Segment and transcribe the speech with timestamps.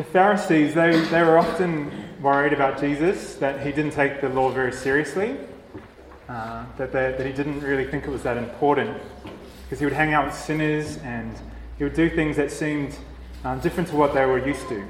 [0.00, 4.48] the Pharisees, they, they were often worried about Jesus, that he didn't take the law
[4.48, 5.36] very seriously,
[6.26, 8.96] uh, that, they, that he didn't really think it was that important,
[9.64, 11.36] because he would hang out with sinners and
[11.76, 12.96] he would do things that seemed
[13.44, 14.82] um, different to what they were used to.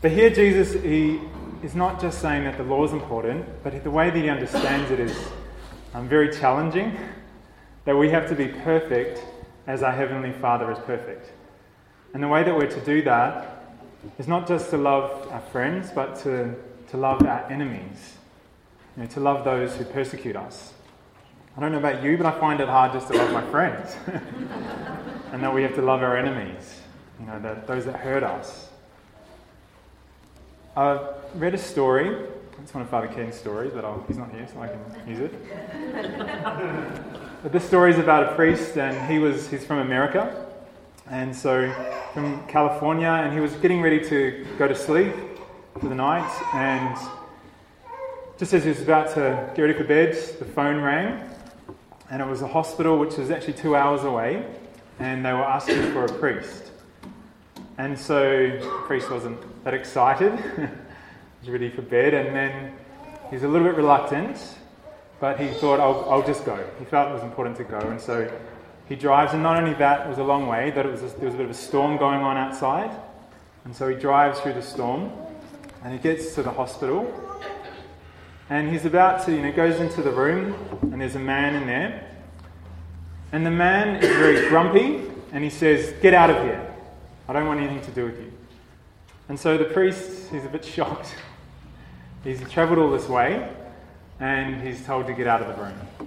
[0.00, 1.20] But here, Jesus, he
[1.62, 4.90] is not just saying that the law is important, but the way that he understands
[4.90, 5.14] it is
[5.92, 6.96] um, very challenging,
[7.84, 9.22] that we have to be perfect
[9.66, 11.30] as our Heavenly Father is perfect.
[12.14, 13.60] And the way that we're to do that
[14.18, 16.54] is not just to love our friends, but to,
[16.90, 18.16] to love our enemies,
[18.96, 20.72] you know, to love those who persecute us.
[21.56, 23.96] I don't know about you, but I find it hard just to love my friends.
[25.32, 26.80] and that we have to love our enemies,
[27.20, 28.68] you know, that, those that hurt us.
[30.76, 32.28] I read a story.
[32.62, 35.20] It's one of Father Ken's stories, but I'll, he's not here, so I can use
[35.20, 35.32] it.
[37.42, 40.43] but this story is about a priest, and he was he's from America,
[41.10, 41.70] and so
[42.14, 45.12] from California, and he was getting ready to go to sleep
[45.78, 46.96] for the night, and
[48.38, 51.28] just as he was about to get ready for bed, the phone rang,
[52.10, 54.46] and it was a hospital which was actually two hours away,
[54.98, 56.70] and they were asking for a priest.
[57.76, 60.60] And so the priest wasn't that excited, he
[61.40, 62.72] was ready for bed, and then
[63.30, 64.38] he's a little bit reluctant,
[65.20, 66.64] but he thought, I'll, I'll just go.
[66.78, 68.30] He felt it was important to go, and so
[68.88, 71.08] he drives, and not only that, it was a long way, that it was a,
[71.16, 72.94] there was a bit of a storm going on outside.
[73.64, 75.10] And so he drives through the storm,
[75.82, 77.12] and he gets to the hospital,
[78.50, 81.66] and he's about to, you know, goes into the room, and there's a man in
[81.66, 82.10] there.
[83.32, 86.70] And the man is very grumpy, and he says, Get out of here.
[87.26, 88.32] I don't want anything to do with you.
[89.30, 91.14] And so the priest, he's a bit shocked.
[92.22, 93.50] He's travelled all this way,
[94.20, 96.03] and he's told to get out of the room.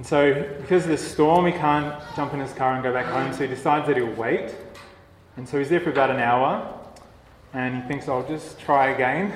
[0.00, 3.04] And so, because of the storm, he can't jump in his car and go back
[3.04, 4.54] home, so he decides that he'll wait.
[5.36, 6.74] And so he's there for about an hour,
[7.52, 9.30] and he thinks, I'll just try again.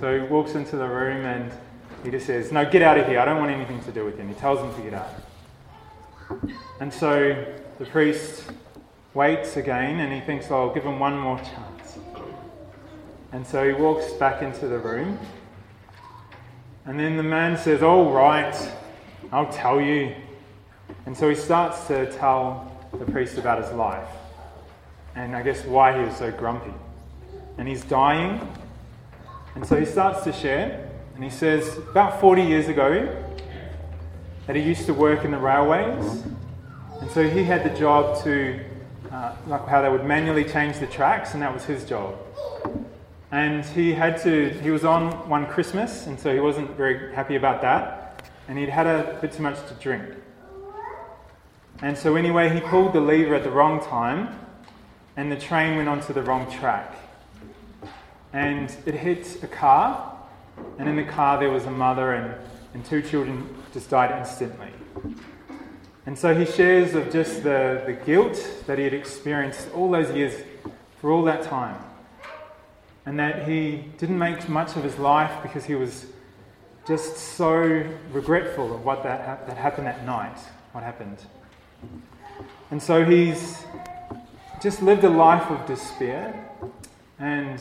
[0.00, 1.52] So he walks into the room and
[2.02, 3.20] he just says, No, get out of here.
[3.20, 4.26] I don't want anything to do with him.
[4.28, 5.10] He tells him to get out.
[6.80, 7.44] And so
[7.78, 8.50] the priest
[9.12, 11.98] waits again and he thinks, oh, I'll give him one more chance.
[13.32, 15.18] And so he walks back into the room.
[16.86, 18.56] And then the man says, All right,
[19.30, 20.14] I'll tell you.
[21.06, 24.08] And so he starts to tell the priest about his life
[25.14, 26.72] and I guess why he was so grumpy.
[27.58, 28.40] And he's dying.
[29.54, 30.90] And so he starts to share.
[31.14, 33.24] And he says, about 40 years ago,
[34.46, 36.22] that he used to work in the railways.
[37.00, 38.58] And so he had the job to,
[39.10, 42.16] uh, like how they would manually change the tracks, and that was his job.
[43.30, 47.36] And he had to, he was on one Christmas, and so he wasn't very happy
[47.36, 48.01] about that
[48.48, 50.04] and he'd had a bit too much to drink.
[51.82, 54.38] And so, anyway, he pulled the lever at the wrong time,
[55.16, 56.96] and the train went onto the wrong track.
[58.32, 60.16] And it hit a car,
[60.78, 62.34] and in the car there was a mother and,
[62.74, 64.68] and two children just died instantly.
[66.06, 70.10] And so he shares of just the, the guilt that he had experienced all those
[70.14, 70.34] years
[71.00, 71.76] for all that time.
[73.06, 76.06] And that he didn't make much of his life because he was
[76.86, 80.38] just so regretful of what that, that happened that night,
[80.72, 81.18] what happened.
[82.70, 83.64] And so he's
[84.60, 86.48] just lived a life of despair
[87.18, 87.60] and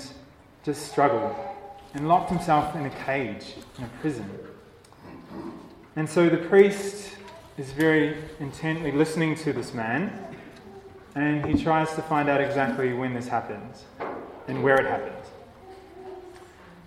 [0.64, 1.36] just struggled
[1.94, 4.30] and locked himself in a cage, in a prison.
[5.96, 7.12] And so the priest
[7.58, 10.32] is very intently listening to this man
[11.16, 13.74] and he tries to find out exactly when this happened
[14.48, 15.26] and where it happened.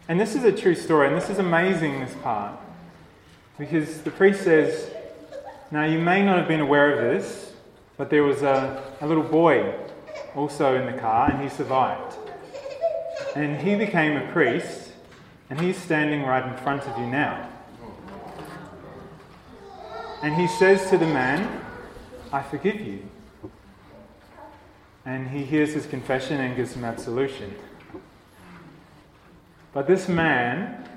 [0.07, 2.59] And this is a true story, and this is amazing, this part.
[3.59, 4.91] Because the priest says,
[5.71, 7.53] Now you may not have been aware of this,
[7.97, 9.75] but there was a, a little boy
[10.35, 12.17] also in the car, and he survived.
[13.35, 14.93] And he became a priest,
[15.49, 17.49] and he's standing right in front of you now.
[20.23, 21.65] And he says to the man,
[22.33, 23.09] I forgive you.
[25.07, 27.55] And he hears his confession and gives him absolution.
[29.75, 30.88] But this man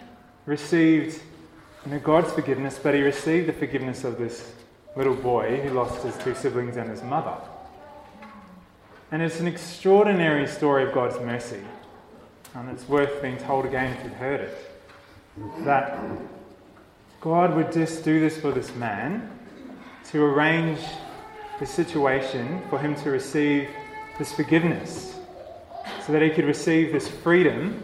[0.45, 1.19] received
[1.85, 4.53] you know, God's forgiveness, but he received the forgiveness of this
[4.95, 7.35] little boy who lost his two siblings and his mother.
[9.11, 11.61] And it's an extraordinary story of God's mercy.
[12.53, 14.71] And it's worth being told again if you've heard it.
[15.59, 15.99] That
[17.21, 19.29] God would just do this for this man
[20.11, 20.79] to arrange
[21.59, 23.69] the situation for him to receive
[24.19, 25.15] this forgiveness
[26.05, 27.81] so that he could receive this freedom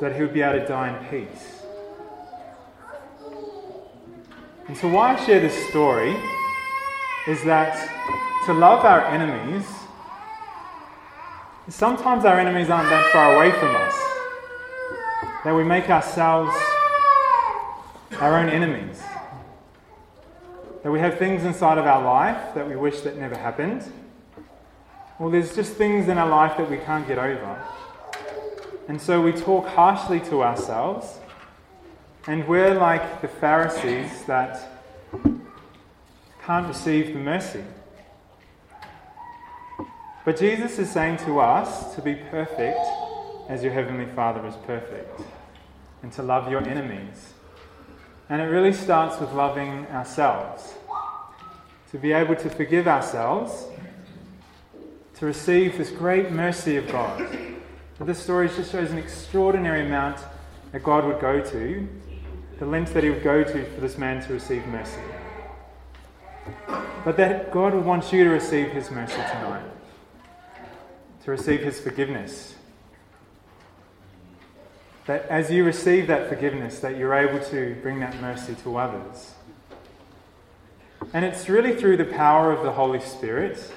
[0.00, 1.62] so that he would be able to die in peace.
[4.66, 6.16] And so, why I share this story
[7.28, 7.76] is that
[8.46, 9.66] to love our enemies
[11.70, 13.94] sometimes our enemies aren't that far away from us.
[15.44, 16.54] That we make ourselves
[18.18, 19.00] our own enemies.
[20.82, 23.84] That we have things inside of our life that we wish that never happened.
[25.18, 27.62] Well, there's just things in our life that we can't get over.
[28.90, 31.20] And so we talk harshly to ourselves,
[32.26, 34.68] and we're like the Pharisees that
[36.42, 37.62] can't receive the mercy.
[40.24, 42.80] But Jesus is saying to us to be perfect
[43.48, 45.20] as your Heavenly Father is perfect,
[46.02, 47.34] and to love your enemies.
[48.28, 50.74] And it really starts with loving ourselves.
[51.92, 53.66] To be able to forgive ourselves,
[55.14, 57.49] to receive this great mercy of God.
[58.00, 60.20] But this story just shows an extraordinary amount
[60.72, 61.88] that God would go to,
[62.58, 65.02] the length that He would go to for this man to receive mercy.
[67.04, 69.66] But that God would want you to receive His mercy tonight,
[71.24, 72.54] to receive His forgiveness,
[75.04, 79.34] that as you receive that forgiveness, that you're able to bring that mercy to others.
[81.12, 83.74] And it's really through the power of the Holy Spirit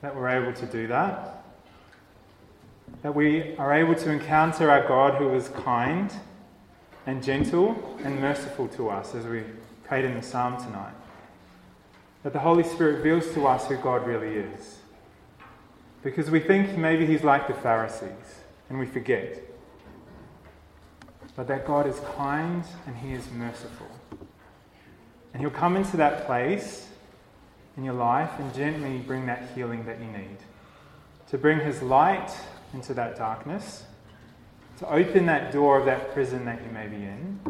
[0.00, 1.35] that we're able to do that.
[3.06, 6.12] That we are able to encounter our God who is kind
[7.06, 9.44] and gentle and merciful to us, as we
[9.84, 10.92] prayed in the psalm tonight.
[12.24, 14.78] That the Holy Spirit reveals to us who God really is.
[16.02, 19.40] Because we think maybe He's like the Pharisees, and we forget
[21.36, 23.86] but that God is kind and He is merciful.
[25.32, 26.88] And He'll come into that place
[27.76, 30.38] in your life and gently bring that healing that you need.
[31.28, 32.32] To bring His light
[32.76, 33.84] into that darkness,
[34.78, 37.40] to open that door of that prison that you may be in,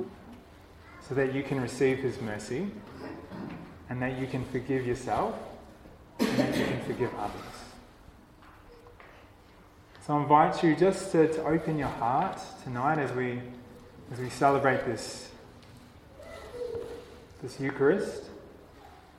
[1.07, 2.71] so that you can receive His mercy
[3.91, 5.35] and that you can forgive yourself
[6.19, 7.43] and that you can forgive others.
[10.07, 13.41] So I invite you just to, to open your heart tonight as we
[14.13, 15.31] as we celebrate this,
[17.43, 18.23] this Eucharist,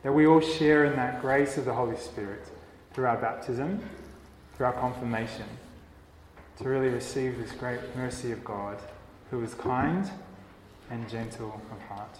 [0.04, 2.46] that we all share in that grace of the Holy Spirit
[2.94, 3.82] through our baptism,
[4.56, 5.46] through our confirmation,
[6.58, 8.78] to really receive this great mercy of God
[9.30, 10.10] who is kind
[10.90, 12.18] and gentle of heart.